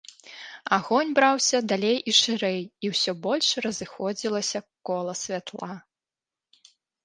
Агонь 0.77 1.11
браўся 1.19 1.59
далей 1.73 1.97
і 2.13 2.15
шырэй, 2.21 2.57
і 2.87 2.93
ўсё 2.95 3.11
больш 3.27 3.47
разыходзілася 3.69 4.59
кола 4.91 5.13
святла. 5.23 5.73